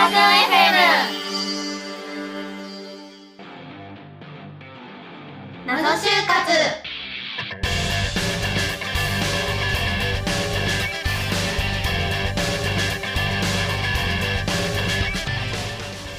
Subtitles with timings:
[0.00, 0.78] ーズ FM
[5.66, 6.40] 謎就活。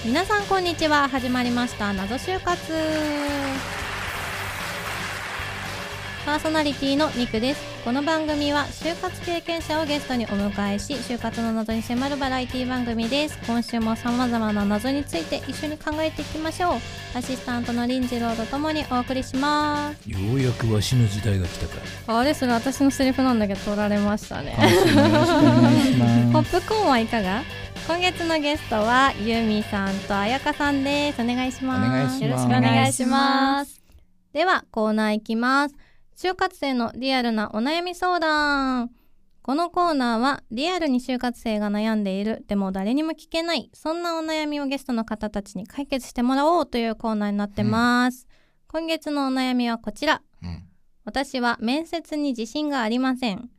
[0.05, 1.09] 皆さんこんにちは。
[1.09, 1.91] 始まりました。
[1.93, 3.80] 謎就活。
[6.31, 7.61] パーソナリティのニクです。
[7.83, 13.37] この番組は就活経験者をゲストにお迎えし就活の謎に迫るバラエティ番組です。
[13.45, 17.17] 今週も様々な謎について一緒に考えていきましょう。
[17.17, 20.09] アシスタントの林次郎とともにお送りします。
[20.09, 22.33] ようやくわしの時代が来たかあれ？
[22.33, 24.55] それ私のセリフなんだけど取られましたね。
[26.31, 27.41] ポまップコーンはいかが？
[27.89, 31.21] 今月のゲストはユミさんとあやかさんです。
[31.21, 31.89] お願いします。
[31.89, 32.23] お願いします。
[32.23, 33.81] よろしくお願いします。
[34.31, 35.75] ではコーナーいきます
[36.15, 38.91] 就活生のリアルなお悩み相談。
[39.41, 42.43] このコーナーはリアルに就活生が悩んでいる。
[42.47, 43.71] でも誰にも聞けない。
[43.73, 48.27] そんなお悩みをゲストの方たちに解決してもらおうというコーナーになってます、
[48.67, 50.21] 今月のお悩みはこちら。
[50.43, 50.63] うん。
[51.05, 53.49] 私は面接に自信がありません。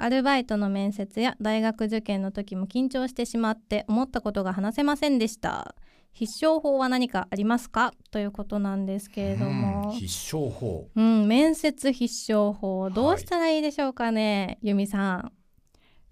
[0.00, 5.74] アルバイトの面接や大学受験の時も緊張してしまって思ったことが話せませんでした
[6.12, 7.92] 必勝法は何かありますか？
[8.10, 10.88] ということなんですけれどうんも必勝法。
[10.94, 15.32] うん、面接必勝法どうしたらいいでしょうかね、由美さん。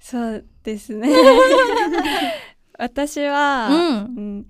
[0.01, 1.09] そうですね。
[2.79, 3.97] 私は、うん。
[3.97, 4.47] うん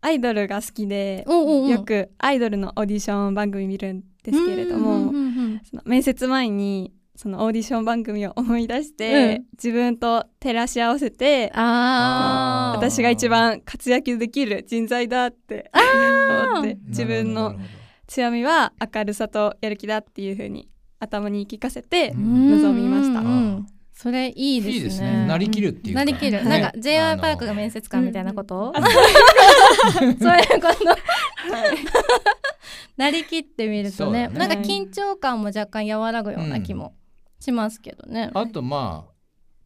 [0.00, 5.12] アイドルが好きで、よくアイドルのオーディション番組見るんですけれども、
[5.84, 9.44] 面接前にそのオーディション番組を思い出して、うん。
[9.54, 12.78] 自分と照らし合わせてあー。
[12.78, 15.68] 私が一番活躍できる人材だって
[16.46, 17.56] 思って自分の
[18.06, 20.68] 強みは明るさとやる気だっていう風に
[21.00, 22.50] 頭に言い聞かせてうん。
[22.52, 23.20] 臨みました。
[23.94, 24.76] それいいですね。
[24.76, 25.26] いいですね。
[25.26, 25.98] なりきるっていうか。
[25.98, 26.48] なりきる、ね。
[26.48, 28.80] なんか j y あのパークが面接官みたいなこと、うん
[30.22, 30.84] そういうこと？
[32.96, 34.28] なりきってみるとね。
[34.28, 36.94] なんか緊張感も若干和らぐような気も
[37.40, 39.12] しますけどね、あとまあ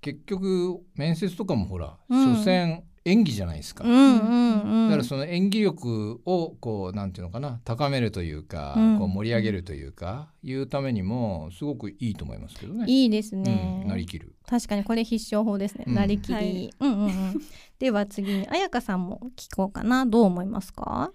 [0.00, 2.37] 結局面接とかもほら、うん。
[2.37, 4.88] 所詮演技じゃないですか、うんうんうん。
[4.88, 8.99] だからその演技力をこうなんていうのかな高めるというか、うん。
[9.00, 12.84] こう盛り上げるというか、いうためにもすごくいいと思いますけどね。
[12.87, 14.37] いいですね、うん、なりきる。
[14.47, 15.94] 確かにこれ必勝法ですね、うん。
[15.94, 16.71] なりきり、はい。
[16.78, 17.43] うんうんうん。
[17.81, 20.06] では次に彩香さんも聞こうかな。
[20.06, 21.11] どう思いますか？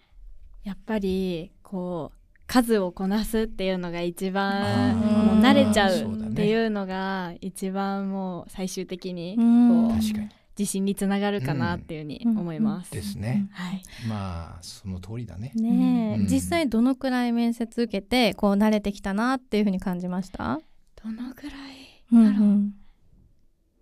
[0.65, 2.17] やっぱりこう
[2.47, 4.95] 数をこなすっていうのが一あ番ー。
[4.95, 9.87] もう慣れちゃそうっていうのが一番もう最終的にうん。
[9.89, 10.29] こう確かに。
[10.57, 12.91] 自信につながるかなっていうふうに思います。
[12.91, 13.47] ですね。
[13.51, 15.51] はい、まあその通りだね。
[15.53, 20.59] ね実際どのくらい面接受けてこう慣れてきたなっていうふうに感じました？
[21.03, 22.19] どのぐらいう。
[22.19, 22.71] んだろう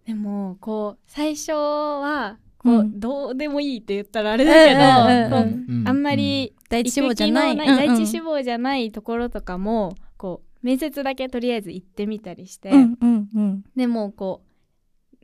[0.06, 8.02] でもこう最初はこう、うんどうでもいいって言ったらあれだけど、うんうんうんこうあんまり第一志望じゃない第うんうん。
[8.02, 13.64] 一志望じゃないところとかもこう面接だけとりあえず行ってみたりして、うんうんうん。
[13.76, 14.42] でもこ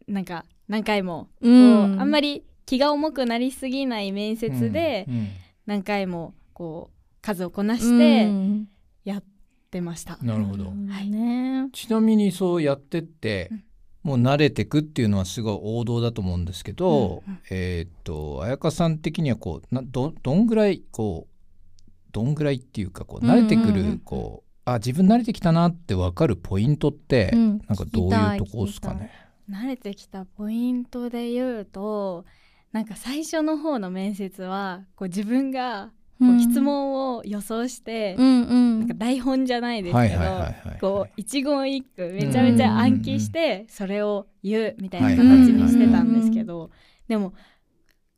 [0.07, 1.51] うなんか何回もこうう、
[1.95, 5.27] んあんまり気が重くなりすぎない面接でうんうん。
[5.65, 8.67] 何回もこう数をこなうしてん。
[9.03, 9.23] やっ
[9.71, 10.17] てました。
[10.21, 10.65] なるほど。
[10.65, 11.69] はいね。
[11.73, 13.63] ちなみにそうやってって、うん
[14.03, 17.39] もう慣れてくっていうのはすごい王道だと思うんですけど、うんうん。
[17.49, 23.77] えーっと彩香さん的にはこうなどどんぐらいこうどんぐらいっていうかこう慣れてくる、うん。
[23.77, 27.49] うんうんこうあ自分慣れてきたなって分かるポイントって、うん。
[27.67, 29.11] なんかどういうとこですかね？
[29.49, 32.25] 慣れてきたポイントで言うと
[32.71, 38.79] なんか最初の方の面接はこう自分がこう質問を予想して、うんうん。
[38.81, 40.79] なんか台本じゃないですはいけどはいはいはい。
[40.79, 46.69] こう一言一句めちゃめちゃ暗記してそれを言うみたいなはい形にしてたんですけど
[47.07, 47.33] でも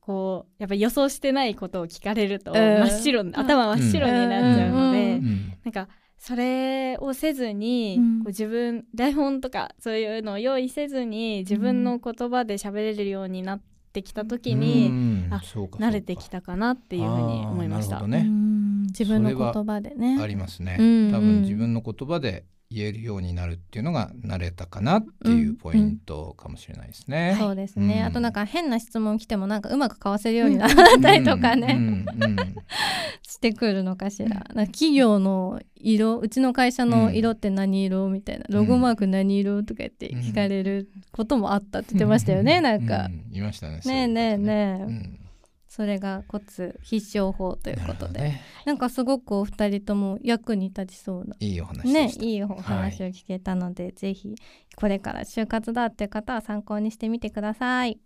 [0.01, 2.57] こうやっぱ予想してないことを聞かれるとうん。
[2.57, 5.53] 真っ白頭真っ白になっちゃうのうでうん。
[5.63, 5.87] なんか
[6.17, 8.19] それをせずに、うん。
[8.19, 13.61] こう自分台本とかそういうのを用意せずに自分の言葉で喋れるようになっ
[13.93, 15.27] てきた時に、うん。
[15.31, 17.99] あ慣れてきたかなっていうふうに思いました。
[17.99, 18.29] あーなるほどね。
[18.29, 18.81] うん。
[18.87, 20.17] 自分の言葉でね。
[20.21, 21.11] ありますね、うん。
[21.11, 27.35] 多分自分の言葉で言えるようになるっていうのが慣れたかなっていうポイントかもしれないですね。
[27.39, 28.05] そうですね、うん。
[28.05, 30.69] あとなんか変な質問来てもなんかうまくかわせるようになっ
[31.01, 32.35] たりとかね、うんうん
[33.21, 34.29] してくるのかしら。
[34.29, 38.45] なんか企業の色うちの会社の色って何色みたいな。
[38.49, 43.23] ロゴマーク何色とか言って聞かれることもあったって言ってましたよね、なんか、うん。
[43.31, 43.81] 言いましたね。
[43.85, 43.93] ね。
[43.93, 45.22] えねえねえ、
[45.75, 48.41] それがコツ必勝法ということで、ね。
[48.63, 51.35] なんかすごくお二人とも役に立ちそうな。
[51.39, 51.91] いいお話。
[51.91, 54.35] ねいいお話を聞けたので、ぜひ
[54.75, 57.99] これから就活だっていう方は参考にしてみてください。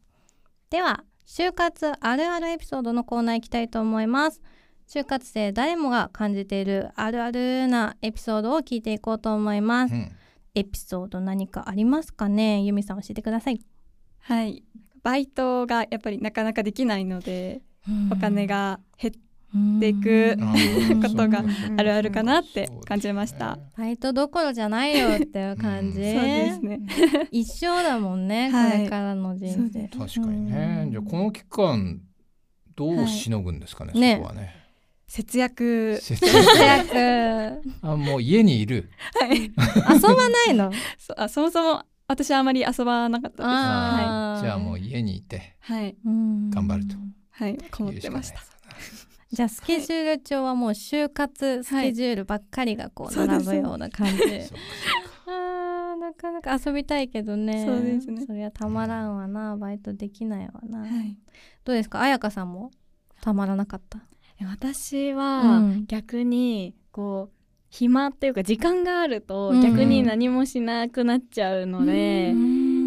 [0.69, 4.41] では就活あるあるエピソードのコーナー行きたいと思います。
[4.87, 10.11] 就活生誰もが感じているあるあるなエピソードを聞いていこうと思います、うん。
[10.55, 12.63] エピソード何かありますかね？
[12.63, 13.59] ゆみさん教えてください、
[14.19, 14.63] はい
[15.07, 17.61] バイトがやっぱりなかなかできないので、
[18.11, 20.35] お金が減っていく
[21.01, 21.45] ことが
[21.77, 23.57] あるあるかなって感じました。
[23.77, 26.13] バイトどころじゃないよっていう感じ、うん。
[26.13, 26.81] そうですね。
[27.31, 28.71] 一生だもんね、はい。
[28.71, 29.83] これからの人生。
[29.83, 30.89] で確かにね。
[30.91, 32.01] じゃあこの期間
[32.75, 34.15] どうしのぐんですかね、はい。
[34.15, 34.55] そこはね。
[35.07, 35.99] 節約。
[36.01, 37.61] 節約。
[37.81, 38.89] あもう家にいる。
[39.17, 39.43] はい。
[39.43, 39.51] 遊
[40.01, 40.69] ばないの？
[40.97, 43.43] そあそもそも私はあまり遊ばなかったです。
[43.43, 45.73] じゃあもう家にいてい。
[45.73, 45.97] はい。
[46.05, 46.95] うん頑張ると。
[47.31, 47.57] はい。
[47.69, 48.39] こもってました。
[49.29, 54.53] じゃあスケジュール帳はもう就活スケジュールばっかりがこう並ぶような感じ、そうかそうか。
[55.27, 57.65] あーなかなか遊びたいけどね。
[57.65, 58.25] そうですね。
[58.25, 59.57] そりゃたまらんわな。
[59.57, 61.17] バイトできないわな、はい。
[61.65, 61.99] どうですか？
[61.99, 62.71] 彩香さんも
[63.19, 63.99] たまらなかった？
[64.49, 65.85] 私うはん。
[65.87, 67.36] 逆にこう
[67.69, 69.61] 暇っていうか時間があるとうん。
[69.61, 72.35] 逆に何もしなくなっちゃうので、う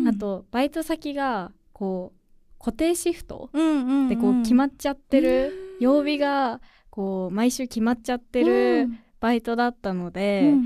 [0.04, 0.08] ん。
[0.08, 4.08] あとバイト先がこう固定シフトうんうんうん。
[4.08, 6.60] でこう決まっちゃってる、曜日が
[6.90, 8.88] こう毎週決まっちゃってる
[9.20, 10.56] バイトだったので、うんう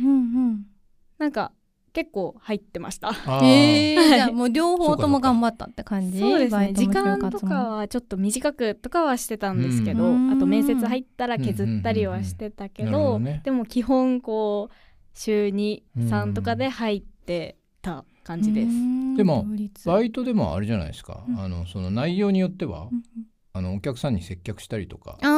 [0.53, 0.67] ん。
[1.19, 1.53] なんか
[1.95, 3.09] 結構入ってました。
[3.09, 3.95] あうんー。
[3.95, 6.19] えじゃあもう両方とも頑張ったって感じ？
[6.19, 6.73] そうですね。
[6.75, 10.31] 時間とかはちょっと短くとかはしてたんですけど、うん。
[10.31, 14.75] あと面接入ったら削ったりはしてたけど,、でも基本こう
[15.15, 18.67] 週うん23とかで入ってた感じです。
[18.67, 19.17] うん。
[19.17, 19.47] でも
[19.87, 21.39] バイトでもあれじゃないですか、うん。
[21.39, 23.03] あのその内容によっては、うん
[23.57, 25.29] あのお客さんに接客したりとかだった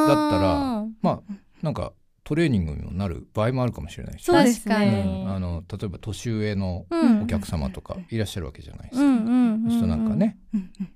[0.41, 1.21] らまあ
[1.61, 1.93] なんか
[2.27, 4.25] トレーニングにもなる場合もあるかもしれないし。
[4.25, 4.75] そうですね。
[4.75, 5.29] 確かうに、ん。
[5.29, 7.21] あの例えば年上のうん。
[7.21, 10.89] お客様とかいらっしゃるわけじゃないですか、うんうんうんそうなんかね、うんうん。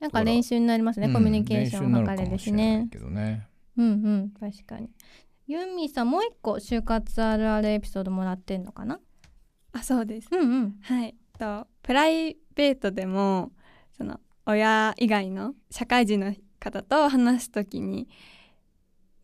[0.00, 1.12] なんか練習になりますね、うん。
[1.14, 2.88] コミュニケーションを図れるし練習になかもしれないね。
[2.92, 3.48] けどね。
[3.78, 4.30] うんうん。
[4.38, 4.90] 確かに。
[5.46, 9.00] ユンミさんもう一個就活あるあるエピソードもらってんのかな？
[9.72, 10.28] あ、そうです。
[10.30, 10.78] うんうん。
[10.82, 11.14] はい。
[11.38, 13.50] とプライベートでも
[13.96, 18.08] その親以外の社会人の方と話すときに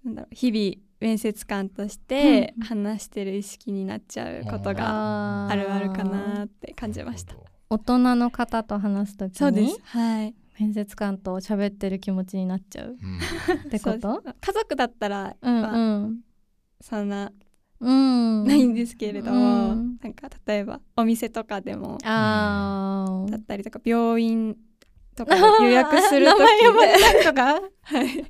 [0.03, 7.34] なんだろう日々面接官としてうん話してる意識になっちゃうことがあるあるかなって感じました。
[7.69, 9.81] 大人の方と話すときにそうです。
[9.84, 10.34] はい。
[10.58, 13.19] 面接官と喋ってる気持ちになっちゃううん。
[13.66, 14.22] ってこと？
[14.40, 16.20] 家族だったら、うんまあうん
[16.81, 17.31] そんな
[17.81, 18.44] うん。
[18.44, 19.98] ないんですけれど、うん。
[20.02, 24.56] なんか例えばお店とかでもあだったりとか病院
[25.14, 27.60] とかで予約するとき名前呼ばれたりとか？
[27.82, 28.25] はい。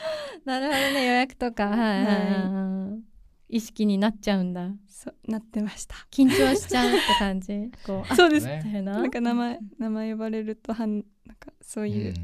[0.44, 1.68] なるほどね予約とか。
[1.68, 1.78] はい。
[1.78, 1.88] はい。
[1.88, 3.00] はいはい
[3.48, 4.70] 意識になっちゃうんだ。
[4.88, 5.94] そうなってました。
[6.10, 7.70] 緊張しちゃうって感じ？
[7.86, 8.46] こうあそうです。
[8.46, 8.94] ねな？
[8.94, 12.14] なんか名前名前呼ばれるとはんなんかそういう、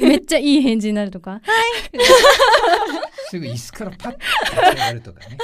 [0.00, 0.04] うん。
[0.06, 1.40] めっちゃいい返事になるとか？
[3.30, 5.38] すぐ椅子からパッと立ち上がるとかね。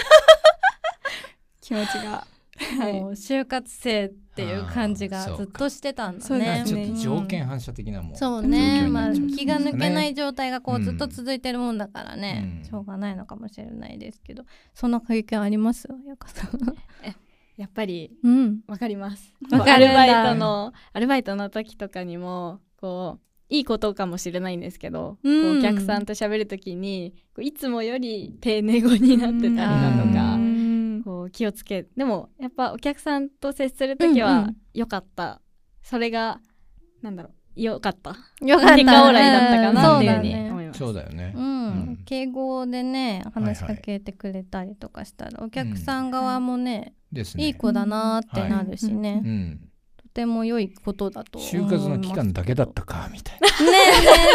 [1.62, 2.26] 気持ちが。
[2.78, 2.92] はい。
[3.00, 6.86] もう就活生っていう感じがずっとしてたんだそうねですね。
[6.88, 8.16] ちょっと条件反射的なもん。
[8.16, 8.86] そうね。
[8.86, 10.84] まあ気が抜けない状態がこううん。
[10.84, 12.64] ずっと続いてるもんだからね、うん。
[12.64, 14.44] しょうがないのかもしれないですけど。
[14.74, 15.88] そんな経験あります？
[16.06, 16.50] やかさん。
[17.56, 18.60] やっぱりうん。
[18.66, 19.32] わかります。
[19.50, 25.60] アルバイトのアルバイトの時とかにもこういいことかもしれないんですけど、うん。
[25.60, 30.36] お客さんと喋る時にこういつもより丁寧語になってたりだとうか。
[30.36, 30.45] んうん
[31.06, 34.56] こう気をつけでもやっぱお客さんと接する時うんうはん。
[34.74, 35.40] 良かった、
[35.80, 36.40] それが
[37.00, 38.16] なんだろう良かった。
[38.44, 38.74] よかった。
[38.74, 40.50] 結果オーライだったかなっていうふうにん。
[40.50, 40.78] 思います。
[40.80, 41.32] そうだよね。
[41.36, 41.46] うん、う
[41.92, 41.96] ん。
[42.04, 47.46] 敬語でね話しかけてくれたりとかしたら、お客さん側もね、ですね。
[47.46, 49.60] いい子だなーってなるしね、うん。
[49.60, 49.75] と
[50.16, 53.48] ても良いことだと思い就ます活の期間だけだったかみたいな。
[53.70, 53.78] ね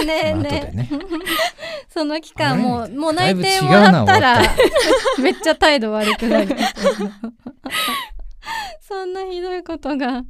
[0.02, 0.72] えねえ後ねえ。
[0.72, 0.90] でね。
[1.90, 4.42] その期間ももう内定もらなったら。
[5.20, 6.56] めっちゃ態度悪くなる。
[8.80, 10.24] そんなひどいことが。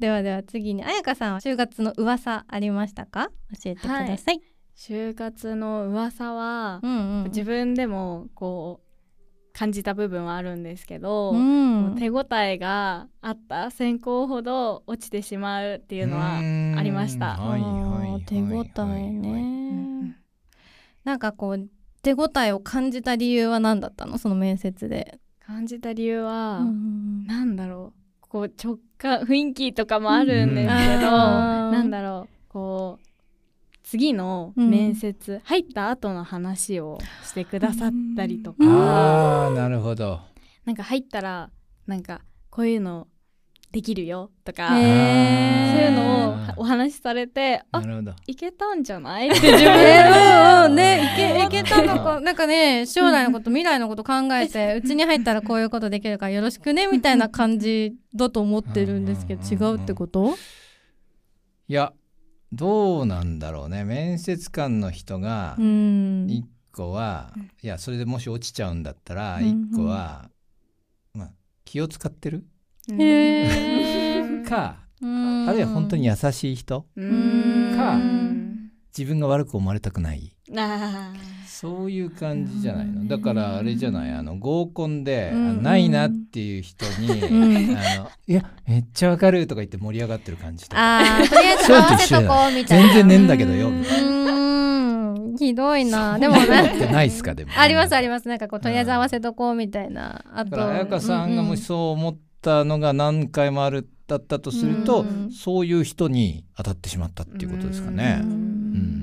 [0.00, 3.30] ではでは次に彩香さんは就活の噂ありましたか？
[3.62, 4.40] 教えてください、
[4.76, 7.24] 就活の噂は、うんうん。
[7.24, 8.87] 自分でもこう
[9.58, 11.96] 感じた部分はあるんですけど、うん。
[11.98, 16.38] 手応えがあった選考ほど落ちてしまうっていうのは
[16.78, 17.36] ありました。
[17.36, 19.08] はいはいはい手応え
[21.04, 21.68] なんかこう
[22.02, 24.18] 手応えを感じた理由は何だったの？
[24.18, 27.26] その面接で、感じた理由は、うん。
[27.26, 28.26] なんだろう。
[28.28, 31.70] こう直感雰囲気とかもあるんですけど、うん。
[31.72, 32.37] なんだろう
[33.90, 38.70] 次の面接、入った後の話をしてくださったりとか、うん。
[38.70, 40.20] ああなるほど。
[40.66, 41.48] なんか入ったら
[41.86, 43.08] なんかこういうの
[43.72, 44.82] できるよとか、そうい
[45.86, 48.12] うのをお話しされてあなるほど。
[48.26, 50.68] いけたんじゃないって自分でえうんう。
[50.68, 52.20] ん ねいけ いけたのか。
[52.20, 60.34] なんかね将来のこと未来のこと考えてうちに入ったらこういうことできるからよろしくねみたいな感じだと思ってるんですけど違うってこと？
[61.68, 61.94] いや
[62.52, 63.84] どうなんだろうね。
[63.84, 66.26] 面接官の人がうん。
[66.28, 69.68] 一個は、いやそれでもし落ちちゃうんだったらうんうん。
[69.70, 70.30] 一個は、
[71.12, 71.30] まあ、
[71.64, 72.44] 気を使ってる？
[74.48, 75.48] か、うん。
[75.48, 77.74] あるいは本当に優しい人うん。
[77.76, 80.34] かうん自分が悪く思われたくない。
[80.56, 81.12] あ
[81.60, 83.08] そういう感じじゃないの？
[83.08, 84.12] だからあれじゃない？
[84.12, 85.48] あの合コンで、うん。
[85.50, 87.08] あないなっていう人に、
[87.72, 87.76] ん。
[87.76, 91.02] あのいやめっちゃわかるとか言って盛り上がってる感じとか。
[91.28, 92.86] とりあえず合わせとこうみたいな。
[92.86, 93.70] 全然ねえんだけどよ。
[93.70, 96.46] うみたいーんひどいなでもね
[96.92, 97.34] ないっすか？
[97.34, 97.50] でも。
[97.56, 98.28] ありますあります。
[98.28, 100.24] なんかこうとりあえず合わせとこうみたいな。
[100.32, 105.30] あとだから彩香さんがもしうそう思ったのが何回もあるだったとすると、うん。
[105.32, 108.20] そういう人に当たってしまったっていうことですかね。
[108.22, 108.97] うん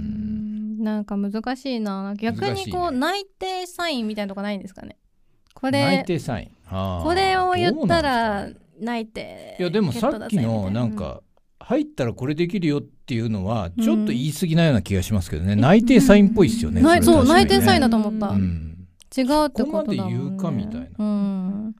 [0.85, 2.13] なんか難しいな。
[2.17, 4.95] 逆にこう内定サインみたいなとこないんですかね。
[5.53, 6.51] こ内れ定サイン？
[6.69, 8.47] これを言ったら
[8.79, 11.21] 内定いやでもさっきのなんか
[11.59, 16.81] 入ったらこれできるよっていうのはちょっと言い過ぎなような気がしますけどね、内定サインっぽいっすよね。
[16.81, 17.27] うれ確かにね。
[17.29, 18.87] 内定サインだと思った、うん。
[19.17, 20.87] 違うってことだもん、ね、ここまで言うかみたいな。
[20.99, 21.75] うん。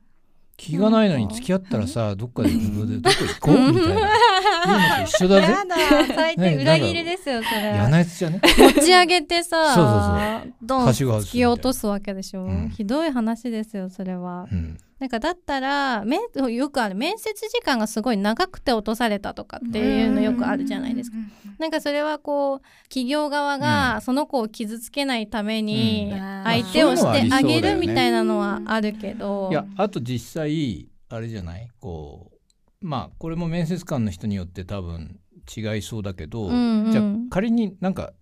[0.57, 3.73] 気がないのに付き合ったらさどっかでどこ行こう？
[3.73, 4.01] みたいな
[4.45, 5.41] のと一緒だぜ。
[5.41, 5.75] やだ
[6.15, 8.41] 最低ね裏切りですよそれ嫌なやつじゃね。
[8.43, 12.69] 持ち上げてさそうそうドンはしご外す突き落とすわけでしょ、うん。
[12.69, 14.47] ひどい話ですよそれは。
[14.51, 14.77] うん。
[14.97, 16.17] なんかだったらめ
[16.49, 21.17] よくある面接時間がすごい長くて落とされたとかっていうのよくあるじゃないですか。
[21.59, 26.43] なんかそれはこう企業側がその子を傷つけないためにうん。
[26.45, 31.67] 相手をしてあげまあそういうのはあるみたいなのはあるけど、いやあと実際あれじゃない？
[31.79, 32.34] こう
[32.81, 35.19] まあこれも面接官の人によって多分
[35.55, 36.91] 違いそうだけど、うんうん。
[36.91, 38.13] じゃあ仮になんか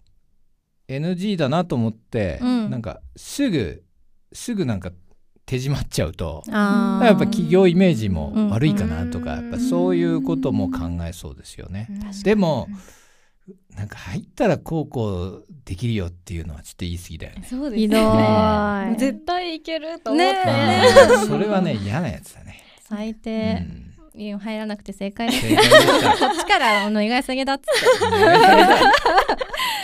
[0.88, 2.69] NG だなと思って、うん。
[2.69, 3.83] なんかすぐ
[4.31, 4.91] すぐなんか
[5.45, 11.89] 手締まっちゃうとやっぱ企業イメージも悪いかなとか、うんやっぱそういうことも考えそうですよね。
[12.24, 12.69] でも
[13.75, 17.48] なんか入ったらこうこうできるよっていうのはちょっと言い過ぎだよね。
[17.50, 18.95] そうですね。
[18.98, 22.63] 絶対いけると思って、ねまあそれはね嫌なやつだね。
[22.86, 23.57] う最低、ん。
[23.57, 25.48] いや入らなくて正解です。
[25.48, 27.72] こっちからお願い下げだっつって。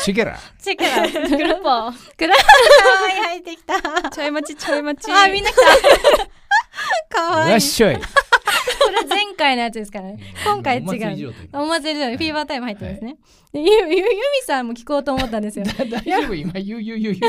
[0.03, 0.37] チケラ。
[0.61, 2.39] チラグルーポーくらい
[3.23, 3.81] 入ってきた。
[4.09, 5.11] ちょい待ちちょい待ち。
[5.11, 7.17] あみんな来た。
[7.17, 7.97] かわいいわっしょい。
[8.91, 10.19] これ前回のやつですからね。
[10.43, 10.83] 今回違う。
[10.83, 13.17] お祭り状態お祭りでフィーバータイム入ってるんですね、
[13.53, 14.07] でゆゆゆみ
[14.45, 15.65] さんも聞こうと思ったんですよ。
[15.67, 16.33] ゆゆ 大丈夫？
[16.35, 17.13] 今ゆうゆうゆうゆ。
[17.13, 17.13] う。
[17.13, 17.27] ゆゆゆ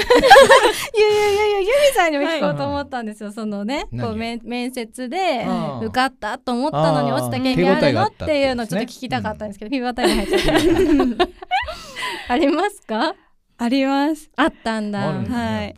[1.52, 5.46] ゆゆみさんにも聞こうと思ったんですよ、そのね何こう面面接で
[5.82, 13.14] 受かったと思ったのに落ちた経験あるのっていうのをちょっと聞きたかったんですけど、フィーバータイム入っちゃったありますか？
[13.58, 14.30] あります。
[14.36, 15.00] あったんだ。
[15.00, 15.74] はい。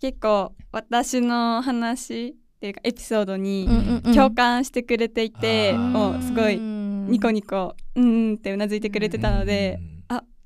[0.00, 4.14] 結構私の話っていうかエピソードにうんうんうん。
[4.14, 5.78] 共感してくれていて、あー。
[5.78, 9.98] もうすごいニコニコうんうんってうなずいてくれてたので、うん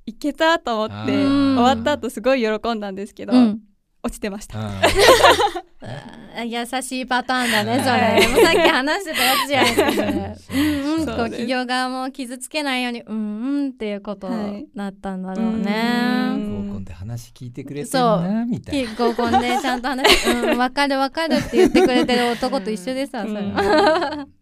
[0.05, 1.57] いけたと思ってうん。
[1.57, 3.61] 終わった後すごい喜んだんですけど、うん。
[4.03, 4.59] 落ちてました。
[4.59, 4.73] あ
[6.39, 8.27] あ優しいパターンだねそれ。
[8.35, 10.37] もうさっき話してたやつじゃないですかそれ。
[10.37, 14.67] そううんうんこう企業側も傷つけないようにうんうんっていうことはい。
[14.75, 16.67] だったんだろううねん。
[16.69, 18.91] 合コンで話聞いてくれてるなみたいな。
[18.95, 24.27] 合コンでちゃんと話うん分かる分かるって言ってくれてる男と一緒でさそれは。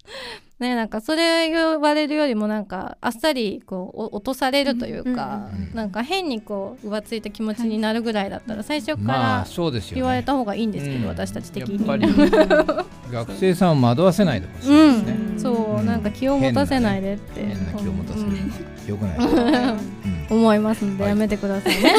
[0.60, 9.94] ねなんかそれ言われるよりもなんかあっさりこうお落とされるというか、うんなんか変にこう浮ついた気持ちになるぐらいだったら最初かまあらそうですよね。
[10.02, 11.06] 言われた方がいいんですけど、うん。
[11.08, 11.86] 私たち的やっに。
[11.86, 12.06] ぱり
[13.10, 14.70] 学生さんを惑わせないでほしい。
[14.70, 14.89] うん、
[16.02, 19.76] なんか気を持たせないでって、変な気を持たせるうんのは良くない。
[20.30, 21.94] 思いますんではいやめてくださいね。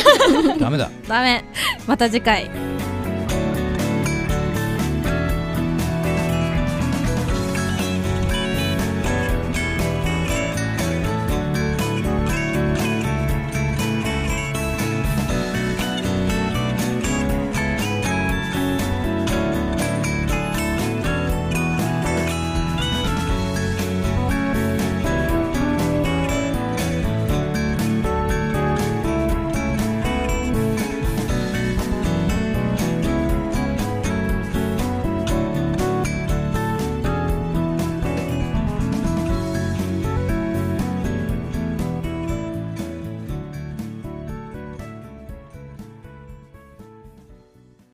[0.54, 0.90] う んダメだ。
[1.08, 1.44] ダメ。
[1.86, 2.50] また次回。